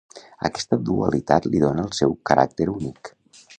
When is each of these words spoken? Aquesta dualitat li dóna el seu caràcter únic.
Aquesta 0.47 0.79
dualitat 0.87 1.47
li 1.51 1.63
dóna 1.65 1.85
el 1.89 1.93
seu 2.01 2.17
caràcter 2.31 2.71
únic. 2.75 3.15